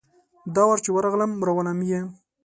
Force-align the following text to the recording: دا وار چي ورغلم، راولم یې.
دا 0.55 0.63
وار 0.67 0.79
چي 0.85 0.89
ورغلم، 0.93 1.31
راولم 1.47 1.79
یې. 1.89 2.01